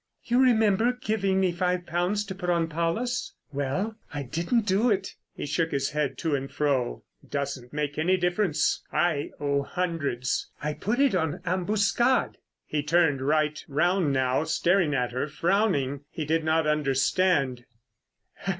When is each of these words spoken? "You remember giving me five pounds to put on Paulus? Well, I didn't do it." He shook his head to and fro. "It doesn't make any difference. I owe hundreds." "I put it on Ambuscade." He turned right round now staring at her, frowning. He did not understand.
"You 0.23 0.41
remember 0.41 0.93
giving 0.99 1.39
me 1.39 1.51
five 1.51 1.85
pounds 1.85 2.23
to 2.25 2.33
put 2.33 2.49
on 2.49 2.67
Paulus? 2.69 3.35
Well, 3.53 3.97
I 4.11 4.23
didn't 4.23 4.65
do 4.65 4.89
it." 4.89 5.13
He 5.35 5.45
shook 5.45 5.69
his 5.69 5.91
head 5.91 6.17
to 6.17 6.33
and 6.33 6.51
fro. 6.51 7.03
"It 7.23 7.29
doesn't 7.29 7.71
make 7.71 7.99
any 7.99 8.17
difference. 8.17 8.81
I 8.91 9.29
owe 9.39 9.61
hundreds." 9.61 10.49
"I 10.59 10.73
put 10.73 10.99
it 10.99 11.13
on 11.13 11.39
Ambuscade." 11.45 12.39
He 12.65 12.81
turned 12.81 13.21
right 13.21 13.63
round 13.67 14.11
now 14.11 14.43
staring 14.43 14.95
at 14.95 15.11
her, 15.11 15.27
frowning. 15.27 15.99
He 16.09 16.25
did 16.25 16.43
not 16.43 16.65
understand. 16.65 17.65